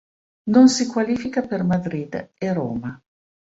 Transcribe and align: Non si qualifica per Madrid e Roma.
Non 0.55 0.67
si 0.67 0.87
qualifica 0.87 1.41
per 1.43 1.63
Madrid 1.63 2.31
e 2.35 2.53
Roma. 2.53 2.99